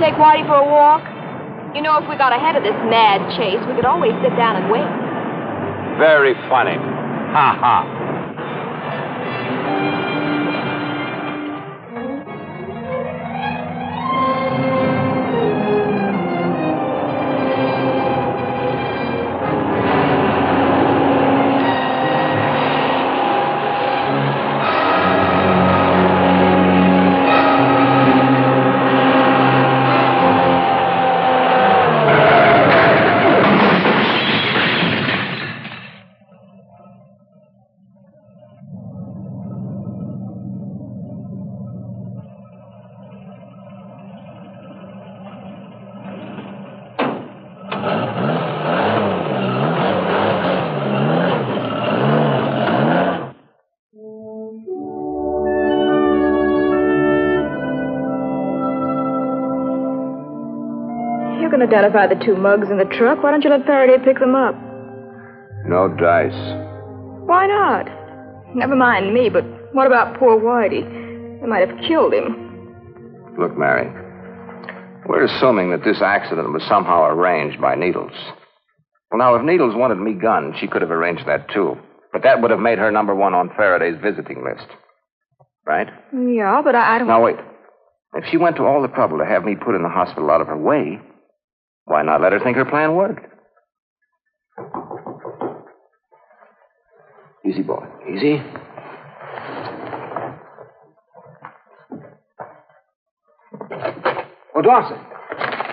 take 0.00 0.16
Whitey 0.16 0.48
for 0.48 0.56
a 0.56 0.64
walk? 0.64 1.04
You 1.76 1.82
know, 1.84 2.00
if 2.00 2.08
we 2.08 2.16
got 2.16 2.32
ahead 2.32 2.56
of 2.56 2.64
this 2.64 2.74
mad 2.88 3.20
chase, 3.36 3.60
we 3.68 3.76
could 3.76 3.84
always 3.84 4.16
sit 4.24 4.34
down 4.34 4.56
and 4.56 4.72
wait. 4.72 4.88
Very 6.00 6.34
funny. 6.48 6.74
Ha 7.36 7.54
ha. 7.60 7.99
You 61.50 61.58
can 61.58 61.66
identify 61.66 62.06
the 62.06 62.14
two 62.24 62.36
mugs 62.36 62.70
in 62.70 62.78
the 62.78 62.84
truck. 62.84 63.24
Why 63.24 63.32
don't 63.32 63.42
you 63.42 63.50
let 63.50 63.66
Faraday 63.66 63.98
pick 64.04 64.20
them 64.20 64.36
up? 64.36 64.54
No 65.66 65.88
dice. 65.88 66.30
Why 67.26 67.48
not? 67.48 67.90
Never 68.54 68.76
mind 68.76 69.12
me, 69.12 69.30
but 69.30 69.42
what 69.74 69.88
about 69.88 70.16
poor 70.16 70.38
Whitey? 70.38 70.86
They 71.40 71.46
might 71.48 71.68
have 71.68 71.76
killed 71.88 72.14
him. 72.14 73.34
Look, 73.36 73.58
Mary. 73.58 73.90
We're 75.08 75.24
assuming 75.24 75.72
that 75.72 75.82
this 75.82 76.00
accident 76.00 76.52
was 76.52 76.62
somehow 76.68 77.06
arranged 77.06 77.60
by 77.60 77.74
Needles. 77.74 78.14
Well, 79.10 79.18
now, 79.18 79.34
if 79.34 79.42
Needles 79.42 79.74
wanted 79.74 79.96
me 79.96 80.12
gunned, 80.12 80.54
she 80.60 80.68
could 80.68 80.82
have 80.82 80.92
arranged 80.92 81.26
that, 81.26 81.50
too. 81.52 81.76
But 82.12 82.22
that 82.22 82.40
would 82.40 82.52
have 82.52 82.60
made 82.60 82.78
her 82.78 82.92
number 82.92 83.16
one 83.16 83.34
on 83.34 83.50
Faraday's 83.56 84.00
visiting 84.00 84.44
list. 84.44 84.68
Right? 85.66 85.88
Yeah, 86.14 86.62
but 86.62 86.76
I, 86.76 86.94
I 86.94 86.98
don't. 86.98 87.08
Now, 87.08 87.24
wait. 87.24 87.38
If 88.14 88.26
she 88.30 88.36
went 88.36 88.54
to 88.58 88.66
all 88.66 88.82
the 88.82 88.94
trouble 88.94 89.18
to 89.18 89.26
have 89.26 89.44
me 89.44 89.56
put 89.56 89.74
in 89.74 89.82
the 89.82 89.88
hospital 89.88 90.30
out 90.30 90.40
of 90.40 90.46
her 90.46 90.56
way, 90.56 91.00
why 91.90 92.02
not 92.02 92.20
let 92.20 92.30
her 92.30 92.38
think 92.38 92.56
her 92.56 92.64
plan 92.64 92.94
worked? 92.94 93.26
Easy, 97.44 97.62
boy. 97.62 97.84
Easy. 98.08 98.40
Oh, 104.54 104.62
Dawson. 104.62 104.98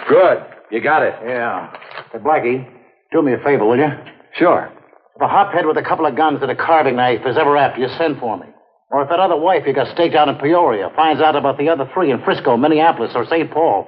Good. 0.09 0.43
You 0.71 0.81
got 0.81 1.03
it. 1.03 1.13
Yeah. 1.23 1.71
Hey, 2.11 2.17
Blackie, 2.17 2.67
do 3.11 3.21
me 3.21 3.33
a 3.33 3.37
favor, 3.37 3.67
will 3.67 3.77
you? 3.77 3.89
Sure. 4.39 4.71
If 5.15 5.21
a 5.21 5.27
hophead 5.27 5.67
with 5.67 5.77
a 5.77 5.83
couple 5.83 6.07
of 6.07 6.15
guns 6.15 6.39
and 6.41 6.49
a 6.49 6.55
carving 6.55 6.95
knife 6.95 7.21
is 7.27 7.37
ever 7.37 7.55
after 7.57 7.79
you, 7.79 7.89
send 7.99 8.17
for 8.17 8.39
me. 8.39 8.47
Or 8.89 9.03
if 9.03 9.09
that 9.09 9.19
other 9.19 9.37
wife 9.37 9.65
you 9.67 9.73
got 9.73 9.93
staked 9.93 10.15
out 10.15 10.29
in 10.29 10.35
Peoria 10.37 10.89
finds 10.95 11.21
out 11.21 11.35
about 11.35 11.59
the 11.59 11.69
other 11.69 11.87
three 11.93 12.09
in 12.09 12.23
Frisco, 12.23 12.57
Minneapolis, 12.57 13.11
or 13.13 13.23
St. 13.27 13.51
Paul, 13.51 13.87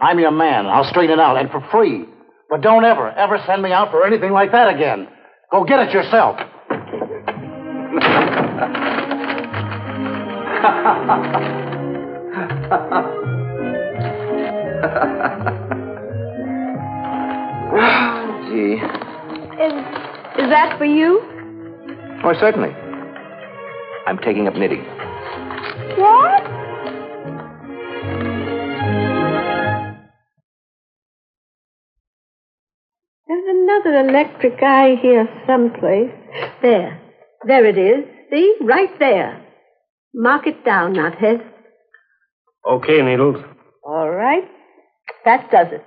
I'm 0.00 0.18
your 0.18 0.30
man. 0.30 0.66
I'll 0.66 0.84
straighten 0.84 1.18
it 1.18 1.20
out, 1.20 1.36
and 1.36 1.50
for 1.50 1.60
free. 1.70 2.04
But 2.50 2.60
don't 2.60 2.84
ever, 2.84 3.10
ever 3.10 3.38
send 3.46 3.62
me 3.62 3.72
out 3.72 3.90
for 3.90 4.06
anything 4.06 4.32
like 4.32 4.52
that 4.52 4.74
again. 4.74 5.08
Go 5.50 5.64
get 5.64 5.80
it 5.80 5.92
yourself. 5.92 6.38
Gee. 18.54 18.78
Is, 19.60 19.72
is 20.38 20.48
that 20.50 20.76
for 20.78 20.84
you? 20.84 21.20
Oh, 22.24 22.32
certainly. 22.38 22.70
I'm 24.06 24.18
taking 24.18 24.46
up 24.46 24.54
knitting. 24.54 24.84
What? 25.98 26.53
Another 33.82 34.08
electric 34.08 34.62
eye 34.62 34.96
here 35.00 35.28
someplace. 35.46 36.10
There. 36.62 37.00
There 37.46 37.66
it 37.66 37.78
is. 37.78 38.04
See? 38.30 38.56
Right 38.60 38.90
there. 38.98 39.44
Mark 40.14 40.46
it 40.46 40.64
down, 40.64 40.94
Knothead. 40.94 41.44
Okay, 42.68 43.02
Needles. 43.02 43.44
All 43.84 44.10
right. 44.10 44.44
That 45.24 45.50
does 45.50 45.68
it. 45.72 45.84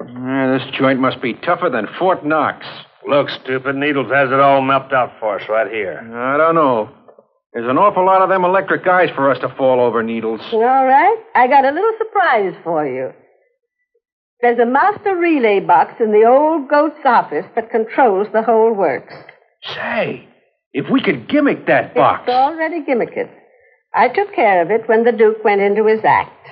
Uh, 0.00 0.58
this 0.58 0.76
joint 0.76 0.98
must 0.98 1.22
be 1.22 1.34
tougher 1.34 1.70
than 1.70 1.86
Fort 1.98 2.24
Knox. 2.26 2.66
Look, 3.08 3.28
stupid, 3.28 3.76
Needles 3.76 4.10
has 4.10 4.30
it 4.30 4.40
all 4.40 4.62
mapped 4.62 4.92
out 4.92 5.12
for 5.20 5.38
us 5.38 5.48
right 5.48 5.70
here. 5.70 5.98
I 5.98 6.36
don't 6.36 6.54
know. 6.54 6.90
There's 7.52 7.68
an 7.70 7.78
awful 7.78 8.04
lot 8.04 8.22
of 8.22 8.28
them 8.28 8.44
electric 8.44 8.86
eyes 8.86 9.10
for 9.14 9.30
us 9.30 9.38
to 9.40 9.54
fall 9.56 9.80
over, 9.80 10.02
Needles. 10.02 10.40
All 10.52 10.60
right. 10.86 11.16
I 11.36 11.46
got 11.46 11.64
a 11.64 11.70
little 11.70 11.92
surprise 11.98 12.54
for 12.64 12.86
you. 12.86 13.12
There's 14.44 14.58
a 14.58 14.66
master 14.66 15.16
relay 15.16 15.60
box 15.60 15.94
in 16.00 16.12
the 16.12 16.26
old 16.26 16.68
goat's 16.68 17.00
office 17.02 17.46
that 17.54 17.70
controls 17.70 18.28
the 18.34 18.42
whole 18.42 18.74
works. 18.74 19.14
Say, 19.74 20.28
if 20.74 20.84
we 20.92 21.00
could 21.02 21.30
gimmick 21.30 21.66
that 21.66 21.94
box. 21.94 22.24
It's 22.26 22.34
already 22.34 22.82
gimmicked. 22.82 23.30
I 23.94 24.08
took 24.08 24.34
care 24.34 24.60
of 24.60 24.70
it 24.70 24.86
when 24.86 25.04
the 25.04 25.12
Duke 25.12 25.42
went 25.42 25.62
into 25.62 25.86
his 25.86 26.00
act. 26.04 26.50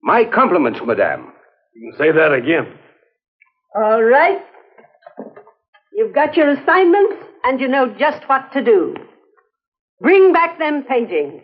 My 0.00 0.26
compliments, 0.26 0.78
madame. 0.86 1.32
You 1.74 1.90
can 1.90 1.98
say 1.98 2.12
that 2.12 2.32
again. 2.32 2.72
All 3.74 4.00
right. 4.00 4.38
You've 5.92 6.14
got 6.14 6.36
your 6.36 6.50
assignments, 6.50 7.16
and 7.42 7.60
you 7.60 7.66
know 7.66 7.96
just 7.98 8.28
what 8.28 8.52
to 8.52 8.62
do. 8.62 8.94
Bring 10.00 10.32
back 10.32 10.60
them 10.60 10.84
paintings. 10.84 11.42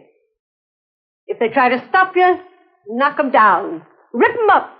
If 1.26 1.40
they 1.40 1.48
try 1.48 1.70
to 1.70 1.84
stop 1.88 2.14
you, 2.14 2.38
knock 2.90 3.18
'em 3.18 3.32
down. 3.32 3.84
Rip 4.12 4.38
'em 4.38 4.50
up. 4.50 4.70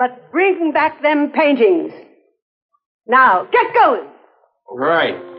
But 0.00 0.32
bring 0.32 0.72
back 0.72 1.02
them 1.02 1.30
paintings. 1.30 1.92
Now, 3.06 3.46
get 3.52 3.74
going. 3.74 4.08
Right. 4.72 5.29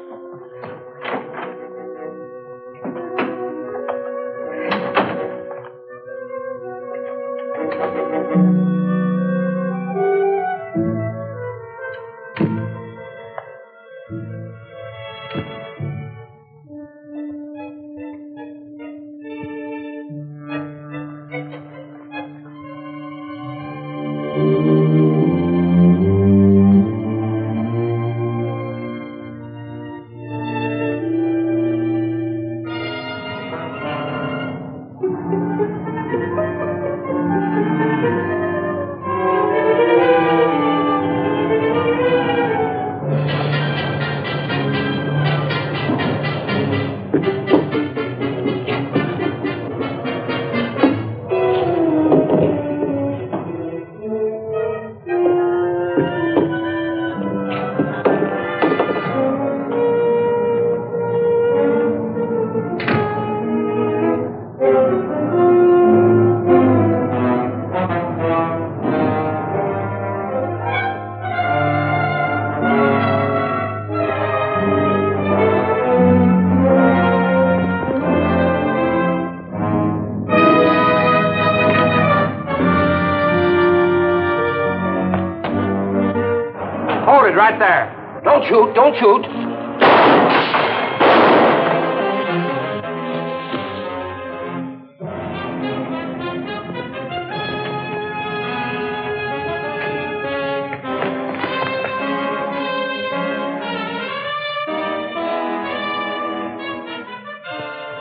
There. 87.62 88.22
Don't 88.24 88.44
shoot, 88.48 88.74
don't 88.74 88.96
shoot. 88.98 89.24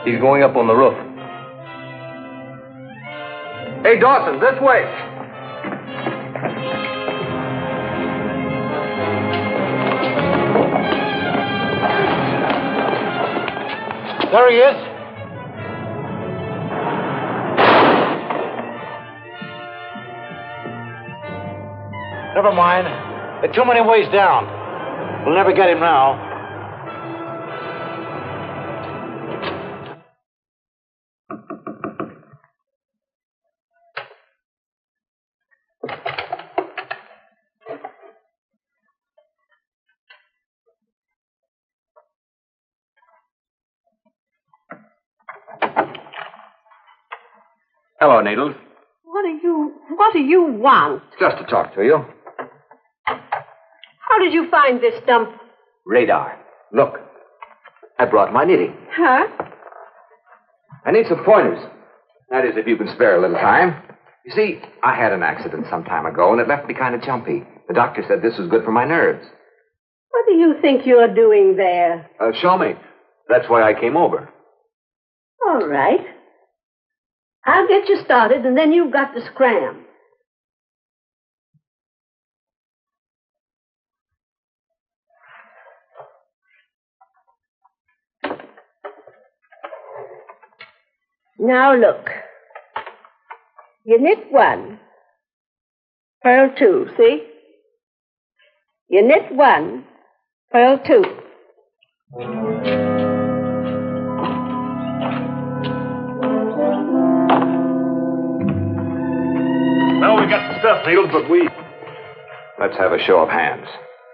He's 0.03 0.19
going 0.19 0.41
up 0.41 0.55
on 0.55 0.65
the 0.65 0.73
roof. 0.73 0.97
Hey, 3.83 3.99
Dawson, 3.99 4.39
this 4.39 4.59
way. 4.61 5.10
There 14.31 14.49
he 14.49 14.57
is. 14.57 14.77
Never 22.33 22.53
mind. 22.53 22.87
There 22.87 23.49
are 23.49 23.53
too 23.53 23.65
many 23.65 23.81
ways 23.81 24.07
down. 24.13 24.47
We'll 25.25 25.35
never 25.35 25.51
get 25.51 25.69
him 25.69 25.81
now. 25.81 26.30
Hello, 48.01 48.19
Needles. 48.19 48.55
What 49.03 49.21
do 49.21 49.29
you 49.43 49.73
what 49.95 50.11
do 50.11 50.19
you 50.19 50.43
want? 50.53 51.03
Just 51.19 51.37
to 51.37 51.45
talk 51.45 51.75
to 51.75 51.83
you. 51.83 52.03
How 53.05 54.17
did 54.19 54.33
you 54.33 54.49
find 54.49 54.81
this 54.81 54.95
dump? 55.05 55.29
Radar. 55.85 56.35
Look, 56.73 56.95
I 57.99 58.05
brought 58.05 58.33
my 58.33 58.43
knitting. 58.43 58.75
Huh? 58.91 59.27
I 60.83 60.89
need 60.91 61.05
some 61.09 61.23
pointers. 61.23 61.63
That 62.31 62.43
is, 62.43 62.53
if 62.57 62.65
you 62.65 62.75
can 62.75 62.87
spare 62.95 63.17
a 63.17 63.21
little 63.21 63.35
time. 63.37 63.83
You 64.25 64.31
see, 64.35 64.59
I 64.81 64.95
had 64.95 65.13
an 65.13 65.21
accident 65.21 65.67
some 65.69 65.83
time 65.83 66.07
ago, 66.07 66.31
and 66.31 66.41
it 66.41 66.47
left 66.47 66.67
me 66.67 66.73
kind 66.73 66.95
of 66.95 67.03
jumpy. 67.03 67.43
The 67.67 67.75
doctor 67.75 68.03
said 68.07 68.23
this 68.23 68.39
was 68.39 68.49
good 68.49 68.63
for 68.65 68.71
my 68.71 68.83
nerves. 68.85 69.27
What 70.09 70.25
do 70.27 70.33
you 70.33 70.55
think 70.59 70.87
you're 70.87 71.13
doing 71.13 71.55
there? 71.55 72.09
Uh, 72.19 72.31
show 72.41 72.57
me. 72.57 72.73
That's 73.29 73.47
why 73.47 73.61
I 73.61 73.79
came 73.79 73.95
over. 73.95 74.27
All 75.47 75.67
right. 75.67 75.99
I'll 77.45 77.67
get 77.67 77.89
you 77.89 78.01
started, 78.03 78.45
and 78.45 78.57
then 78.57 78.71
you've 78.71 78.93
got 78.93 79.13
to 79.13 79.25
scram. 79.25 79.85
Now 91.39 91.73
look. 91.75 92.07
You 93.83 93.99
knit 93.99 94.31
one, 94.31 94.79
purl 96.21 96.51
two, 96.55 96.87
see? 96.97 97.27
You 98.89 99.07
knit 99.07 99.33
one, 99.33 99.85
purl 100.51 100.79
two. 100.85 101.03
Well, 110.01 110.19
we've 110.19 110.29
got 110.29 110.51
the 110.51 110.59
stuff, 110.61 110.87
Needles, 110.87 111.09
but 111.11 111.29
we. 111.29 111.47
Let's 112.59 112.75
have 112.77 112.91
a 112.91 112.97
show 113.05 113.19
of 113.19 113.29
hands. 113.29 113.67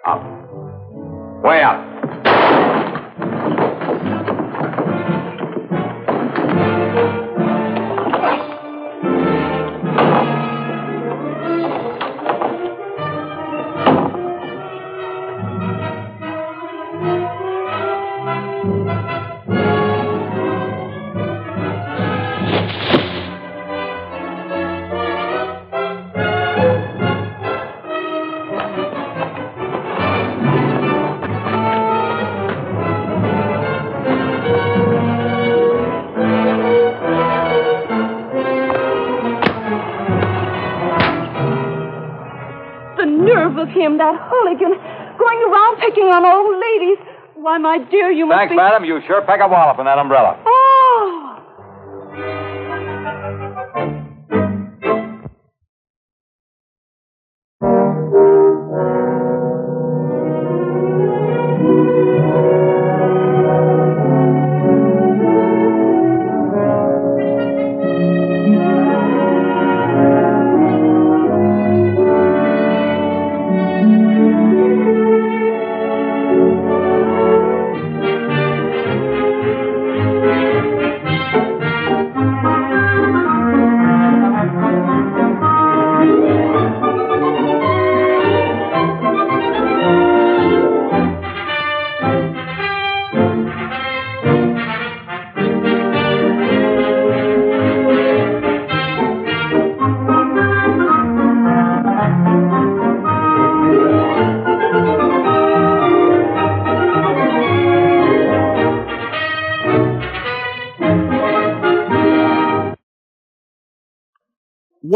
Up. 0.05 0.21
Way 1.41 1.63
up. 1.63 1.96
Of 44.17 44.59
him, 44.59 44.73
that 44.73 44.73
hooligan, 44.73 44.73
going 45.17 45.39
around 45.45 45.77
picking 45.77 46.09
on 46.09 46.25
old 46.25 46.57
ladies. 46.57 46.97
Why, 47.35 47.57
my 47.57 47.77
dear, 47.77 48.09
you 48.11 48.25
must 48.25 48.37
Thanks, 48.37 48.51
be... 48.51 48.57
madam. 48.57 48.83
You 48.85 49.01
sure 49.05 49.21
pack 49.21 49.41
a 49.41 49.47
wallop 49.47 49.77
in 49.79 49.85
that 49.85 49.99
umbrella. 49.99 50.37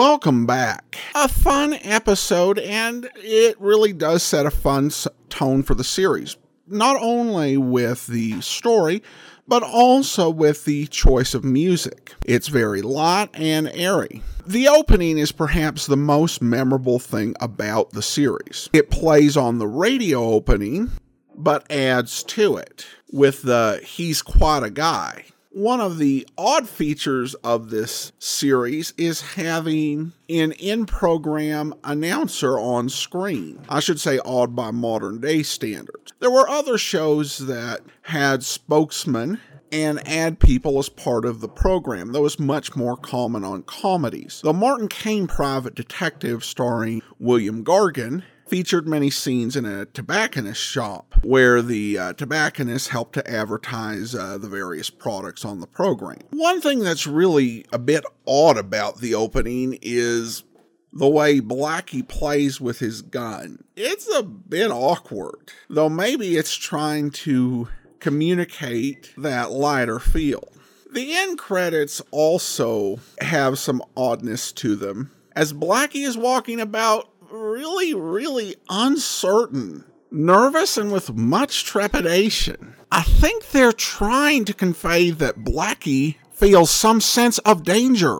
Welcome 0.03 0.47
back. 0.47 0.97
A 1.13 1.27
fun 1.27 1.73
episode, 1.73 2.57
and 2.57 3.07
it 3.17 3.55
really 3.61 3.93
does 3.93 4.23
set 4.23 4.47
a 4.47 4.49
fun 4.49 4.89
tone 5.29 5.61
for 5.61 5.75
the 5.75 5.83
series. 5.83 6.37
Not 6.65 6.97
only 6.99 7.55
with 7.55 8.07
the 8.07 8.41
story, 8.41 9.03
but 9.47 9.61
also 9.61 10.27
with 10.27 10.65
the 10.65 10.87
choice 10.87 11.35
of 11.35 11.43
music. 11.43 12.15
It's 12.25 12.47
very 12.47 12.81
light 12.81 13.29
and 13.35 13.69
airy. 13.75 14.23
The 14.43 14.69
opening 14.69 15.19
is 15.19 15.31
perhaps 15.31 15.85
the 15.85 15.97
most 15.97 16.41
memorable 16.41 16.97
thing 16.97 17.35
about 17.39 17.91
the 17.91 18.01
series. 18.01 18.71
It 18.73 18.89
plays 18.89 19.37
on 19.37 19.59
the 19.59 19.67
radio 19.67 20.23
opening, 20.23 20.89
but 21.35 21.71
adds 21.71 22.23
to 22.23 22.57
it 22.57 22.87
with 23.11 23.43
the 23.43 23.79
He's 23.85 24.23
Quite 24.23 24.63
a 24.63 24.71
Guy. 24.71 25.25
One 25.53 25.81
of 25.81 25.97
the 25.97 26.25
odd 26.37 26.69
features 26.69 27.33
of 27.35 27.71
this 27.71 28.13
series 28.19 28.93
is 28.97 29.33
having 29.33 30.13
an 30.29 30.53
in 30.53 30.85
program 30.85 31.73
announcer 31.83 32.57
on 32.57 32.87
screen. 32.87 33.59
I 33.67 33.81
should 33.81 33.99
say 33.99 34.21
odd 34.23 34.55
by 34.55 34.71
modern 34.71 35.19
day 35.19 35.43
standards. 35.43 36.13
There 36.21 36.31
were 36.31 36.47
other 36.47 36.77
shows 36.77 37.39
that 37.47 37.81
had 38.03 38.43
spokesmen 38.45 39.41
and 39.73 40.05
ad 40.07 40.39
people 40.39 40.79
as 40.79 40.87
part 40.87 41.25
of 41.25 41.41
the 41.41 41.49
program. 41.49 42.13
That 42.13 42.21
was 42.21 42.39
much 42.39 42.75
more 42.77 42.95
common 42.95 43.43
on 43.43 43.63
comedies. 43.63 44.39
The 44.43 44.53
Martin 44.53 44.87
Kane 44.87 45.27
Private 45.27 45.75
Detective, 45.75 46.45
starring 46.45 47.01
William 47.19 47.63
Gargan, 47.63 48.23
featured 48.51 48.85
many 48.85 49.09
scenes 49.09 49.55
in 49.55 49.63
a 49.63 49.85
tobacconist 49.85 50.61
shop 50.61 51.15
where 51.23 51.61
the 51.61 51.97
uh, 51.97 52.11
tobacconist 52.11 52.89
helped 52.89 53.13
to 53.13 53.31
advertise 53.31 54.13
uh, 54.13 54.37
the 54.37 54.49
various 54.49 54.89
products 54.89 55.45
on 55.45 55.61
the 55.61 55.67
program. 55.67 56.19
One 56.31 56.59
thing 56.59 56.79
that's 56.79 57.07
really 57.07 57.65
a 57.71 57.79
bit 57.79 58.03
odd 58.27 58.57
about 58.57 58.99
the 58.99 59.15
opening 59.15 59.79
is 59.81 60.43
the 60.91 61.07
way 61.07 61.39
Blackie 61.39 62.05
plays 62.05 62.59
with 62.59 62.79
his 62.79 63.01
gun. 63.01 63.63
It's 63.77 64.13
a 64.13 64.21
bit 64.21 64.69
awkward, 64.69 65.53
though 65.69 65.87
maybe 65.87 66.35
it's 66.35 66.53
trying 66.53 67.11
to 67.11 67.69
communicate 68.01 69.13
that 69.15 69.51
lighter 69.51 69.99
feel. 69.99 70.51
The 70.91 71.15
end 71.15 71.39
credits 71.39 72.01
also 72.11 72.99
have 73.21 73.57
some 73.57 73.81
oddness 73.95 74.51
to 74.51 74.75
them, 74.75 75.09
as 75.37 75.53
Blackie 75.53 76.05
is 76.05 76.17
walking 76.17 76.59
about 76.59 77.07
really, 77.31 77.93
really 77.93 78.55
uncertain, 78.69 79.85
nervous, 80.11 80.77
and 80.77 80.91
with 80.91 81.13
much 81.13 81.65
trepidation. 81.65 82.75
I 82.91 83.03
think 83.03 83.49
they're 83.49 83.71
trying 83.71 84.45
to 84.45 84.53
convey 84.53 85.11
that 85.11 85.39
Blackie 85.39 86.15
feels 86.31 86.69
some 86.69 87.01
sense 87.01 87.37
of 87.39 87.63
danger, 87.63 88.19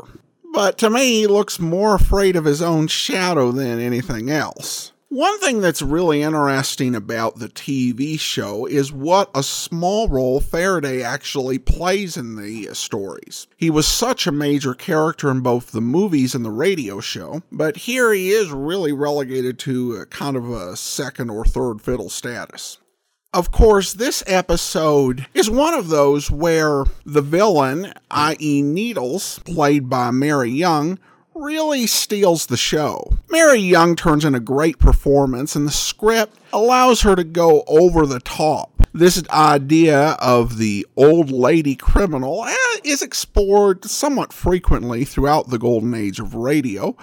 but 0.54 0.78
to 0.80 0.89
me, 0.89 1.21
he 1.21 1.28
looks 1.28 1.60
more 1.60 1.95
afraid 1.95 2.36
of 2.36 2.45
his 2.45 2.62
own 2.62 2.88
shadow 2.88 3.52
than 3.52 3.80
anything 3.80 4.30
else. 4.30 4.91
One 5.13 5.41
thing 5.41 5.60
that's 5.60 5.82
really 5.82 6.21
interesting 6.21 6.95
about 6.95 7.38
the 7.39 7.50
TV 7.50 8.17
show 8.17 8.65
is 8.65 8.93
what 8.93 9.30
a 9.36 9.43
small 9.43 10.08
role 10.08 10.39
Faraday 10.39 11.04
actually 11.04 11.60
plays 11.60 12.15
in 12.15 12.38
the 12.38 12.74
stories. 12.74 13.45
He 13.58 13.69
was 13.69 13.86
such 13.86 14.26
a 14.26 14.32
major 14.32 14.74
character 14.74 15.30
in 15.30 15.41
both 15.41 15.74
the 15.74 15.82
movies 15.82 16.34
and 16.34 16.45
the 16.45 16.50
radio 16.50 17.02
show, 17.02 17.41
but 17.52 17.76
here 17.76 18.13
he 18.13 18.30
is 18.30 18.52
really 18.52 18.93
relegated 18.93 19.60
to 19.60 19.95
a 19.95 20.06
kind 20.06 20.38
of 20.38 20.50
a 20.50 20.78
second 20.78 21.30
or 21.30 21.43
third 21.43 21.82
fiddle 21.82 22.10
status. 22.10 22.78
Of 23.34 23.52
course, 23.52 23.91
this 23.91 24.24
episode 24.28 25.28
is 25.34 25.50
one 25.50 25.74
of 25.74 25.89
those 25.89 26.32
where 26.32 26.86
the 27.06 27.21
villain, 27.21 27.91
i.e., 28.12 28.62
Needles, 28.62 29.39
played 29.39 29.89
by 29.89 30.12
Mary 30.12 30.52
Young, 30.52 31.00
really 31.41 31.88
steals 31.88 32.45
the 32.45 32.58
show. 32.58 33.17
Mary 33.30 33.60
Young 33.60 33.95
turns 33.95 34.23
in 34.23 34.36
a 34.36 34.39
great 34.39 34.77
performance, 34.77 35.56
and 35.56 35.67
the 35.67 35.71
script 35.71 36.38
allows 36.54 37.01
her 37.01 37.15
to 37.15 37.23
go 37.23 37.63
over 37.67 38.06
the 38.06 38.19
top. 38.19 38.69
This 38.93 39.23
idea 39.30 40.12
of 40.19 40.58
the 40.58 40.86
old 40.95 41.32
lady 41.32 41.75
criminal 41.75 42.45
eh, 42.45 42.56
is 42.84 43.01
explored 43.01 43.86
somewhat 43.86 44.32
frequently 44.32 45.04
throughout 45.04 45.49
the 45.49 45.58
golden 45.58 45.93
age 45.93 46.19
of 46.19 46.36
radio. 46.36 46.95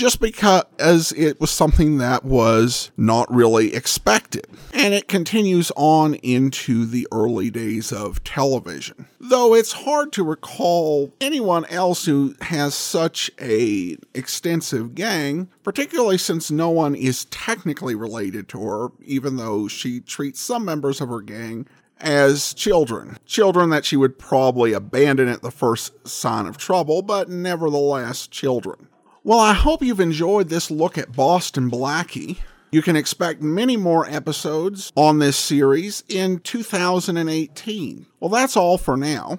Just 0.00 0.18
because 0.18 0.64
as 0.78 1.12
it 1.12 1.38
was 1.38 1.50
something 1.50 1.98
that 1.98 2.24
was 2.24 2.90
not 2.96 3.30
really 3.32 3.74
expected. 3.74 4.46
And 4.72 4.94
it 4.94 5.08
continues 5.08 5.70
on 5.76 6.14
into 6.14 6.86
the 6.86 7.06
early 7.12 7.50
days 7.50 7.92
of 7.92 8.24
television. 8.24 9.04
Though 9.20 9.54
it's 9.54 9.72
hard 9.72 10.10
to 10.14 10.24
recall 10.24 11.12
anyone 11.20 11.66
else 11.66 12.06
who 12.06 12.34
has 12.40 12.74
such 12.74 13.30
a 13.38 13.98
extensive 14.14 14.94
gang, 14.94 15.50
particularly 15.62 16.16
since 16.16 16.50
no 16.50 16.70
one 16.70 16.94
is 16.94 17.26
technically 17.26 17.94
related 17.94 18.48
to 18.48 18.62
her, 18.62 18.88
even 19.04 19.36
though 19.36 19.68
she 19.68 20.00
treats 20.00 20.40
some 20.40 20.64
members 20.64 21.02
of 21.02 21.10
her 21.10 21.20
gang 21.20 21.66
as 22.00 22.54
children. 22.54 23.18
Children 23.26 23.68
that 23.68 23.84
she 23.84 23.98
would 23.98 24.18
probably 24.18 24.72
abandon 24.72 25.28
at 25.28 25.42
the 25.42 25.50
first 25.50 26.08
sign 26.08 26.46
of 26.46 26.56
trouble, 26.56 27.02
but 27.02 27.28
nevertheless 27.28 28.26
children. 28.26 28.88
Well, 29.22 29.38
I 29.38 29.52
hope 29.52 29.82
you've 29.82 30.00
enjoyed 30.00 30.48
this 30.48 30.70
look 30.70 30.96
at 30.96 31.12
Boston 31.12 31.70
Blackie. 31.70 32.38
You 32.72 32.80
can 32.80 32.96
expect 32.96 33.42
many 33.42 33.76
more 33.76 34.08
episodes 34.08 34.92
on 34.96 35.18
this 35.18 35.36
series 35.36 36.04
in 36.08 36.38
2018. 36.38 38.06
Well, 38.18 38.30
that's 38.30 38.56
all 38.56 38.78
for 38.78 38.96
now. 38.96 39.38